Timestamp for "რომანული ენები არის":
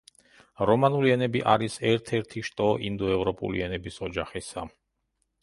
0.69-1.75